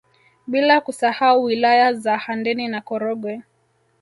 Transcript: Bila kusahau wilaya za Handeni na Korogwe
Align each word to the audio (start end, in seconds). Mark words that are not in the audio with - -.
Bila 0.47 0.81
kusahau 0.81 1.43
wilaya 1.43 1.93
za 1.93 2.17
Handeni 2.17 2.67
na 2.67 2.81
Korogwe 2.81 3.43